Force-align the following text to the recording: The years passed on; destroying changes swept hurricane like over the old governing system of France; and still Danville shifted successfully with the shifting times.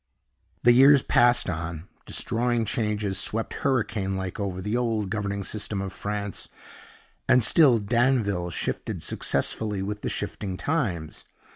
The 0.63 0.71
years 0.71 1.03
passed 1.03 1.47
on; 1.47 1.87
destroying 2.07 2.65
changes 2.65 3.19
swept 3.19 3.53
hurricane 3.61 4.17
like 4.17 4.39
over 4.39 4.59
the 4.59 4.75
old 4.75 5.11
governing 5.11 5.43
system 5.43 5.79
of 5.79 5.93
France; 5.93 6.49
and 7.29 7.43
still 7.43 7.77
Danville 7.77 8.49
shifted 8.49 9.03
successfully 9.03 9.83
with 9.83 10.01
the 10.01 10.09
shifting 10.09 10.57
times. 10.57 11.23